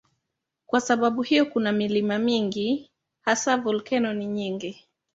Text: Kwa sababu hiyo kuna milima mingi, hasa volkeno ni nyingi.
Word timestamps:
Kwa 0.65 0.81
sababu 0.81 1.21
hiyo 1.21 1.45
kuna 1.45 1.71
milima 1.71 2.19
mingi, 2.19 2.91
hasa 3.21 3.57
volkeno 3.57 4.13
ni 4.13 4.25
nyingi. 4.27 4.87